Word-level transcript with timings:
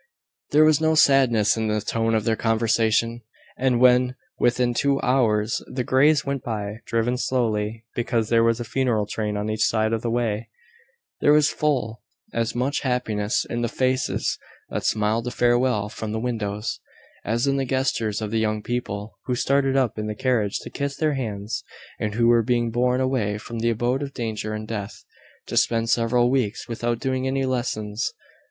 There 0.49 0.63
was 0.63 0.81
no 0.81 0.95
sadness 0.95 1.55
in 1.55 1.67
the 1.67 1.79
tone 1.79 2.15
of 2.15 2.23
their 2.23 2.35
conversation; 2.35 3.21
and 3.55 3.79
when, 3.79 4.15
within 4.39 4.73
two 4.73 4.99
hours, 5.03 5.61
the 5.71 5.83
Greys 5.83 6.25
went 6.25 6.43
by, 6.43 6.79
driven 6.87 7.19
slowly, 7.19 7.85
because 7.93 8.29
there 8.29 8.43
was 8.43 8.59
a 8.59 8.63
funeral 8.63 9.05
train 9.05 9.37
on 9.37 9.47
each 9.47 9.63
side 9.63 9.93
of 9.93 10.01
the 10.01 10.09
way, 10.09 10.49
there 11.19 11.33
was 11.33 11.51
full 11.51 12.01
as 12.33 12.55
much 12.55 12.81
happiness 12.81 13.45
in 13.47 13.61
the 13.61 13.67
faces 13.67 14.39
that 14.71 14.85
smiled 14.85 15.27
a 15.27 15.29
farewell 15.29 15.87
from 15.87 16.13
the 16.13 16.19
windows, 16.19 16.79
as 17.23 17.45
in 17.45 17.57
the 17.57 17.65
gestures 17.65 18.23
of 18.23 18.31
the 18.31 18.39
young 18.39 18.63
people, 18.63 19.19
who 19.25 19.35
started 19.35 19.77
up 19.77 19.99
in 19.99 20.07
the 20.07 20.15
carriage 20.15 20.57
to 20.61 20.71
kiss 20.71 20.95
their 20.95 21.13
hands, 21.13 21.63
and 21.99 22.15
who 22.15 22.25
were 22.27 22.41
being 22.41 22.71
borne 22.71 23.01
away 23.01 23.37
from 23.37 23.59
the 23.59 23.69
abode 23.69 24.01
of 24.01 24.15
danger 24.15 24.55
and 24.55 24.67
death, 24.67 25.03
to 25.45 25.55
spend 25.55 25.91
several 25.91 26.31
weeks 26.31 26.67
without 26.67 26.97
doing 26.97 27.27
any 27.27 27.45
lessons. 27.45 28.13